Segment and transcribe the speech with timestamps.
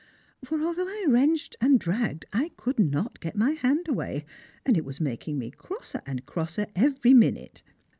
[0.43, 4.25] For although I wrenched and dragged I could not get my hand away,
[4.65, 7.61] and it was making me crosser and crosser every minute.